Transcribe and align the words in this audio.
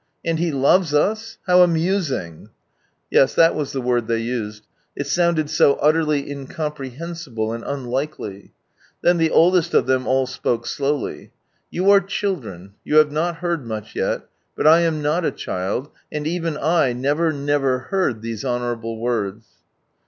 "And 0.25 0.39
He 0.39 0.49
/oj 0.49 0.81
es 0.81 0.93
us; 0.95 1.37
how 1.45 1.61
amusing!" 1.61 2.49
Yes, 3.11 3.35
that 3.35 3.53
was 3.53 3.71
the 3.71 3.81
word 3.81 4.07
they 4.07 4.17
used. 4.17 4.65
It 4.95 5.05
sounded 5.05 5.47
so 5.47 5.75
utterly 5.75 6.27
incomprehensible 6.27 7.53
and 7.53 7.63
unlikely. 7.63 8.51
Then 9.03 9.17
the 9.17 9.29
oldest 9.29 9.75
of 9.75 9.85
ihem 9.85 10.05
all 10.07 10.25
spoke 10.25 10.65
slowly." 10.65 11.29
You 11.69 11.91
are 11.91 12.01
children, 12.01 12.73
you 12.83 12.95
have 12.95 13.11
not 13.11 13.41
iieard 13.41 13.63
much 13.63 13.95
yet, 13.95 14.23
but 14.55 14.65
I 14.65 14.79
am 14.79 15.03
not 15.03 15.23
a 15.23 15.29
child, 15.29 15.91
and 16.11 16.25
even 16.25 16.57
I 16.57 16.93
never, 16.93 17.31
never 17.31 17.77
heard 17.89 18.23
these 18.23 18.43
honourable 18.43 18.99
words 18.99 19.45